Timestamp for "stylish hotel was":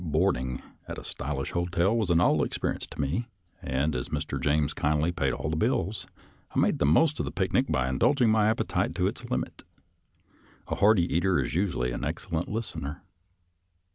1.03-2.09